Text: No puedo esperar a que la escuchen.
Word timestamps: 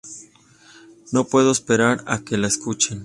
No 1.11 1.25
puedo 1.27 1.51
esperar 1.51 2.03
a 2.07 2.23
que 2.23 2.35
la 2.35 2.47
escuchen. 2.47 2.99